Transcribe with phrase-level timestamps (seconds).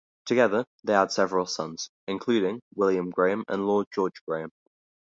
[0.25, 4.49] Together they had several sons, including William Graham and Lord George Graham.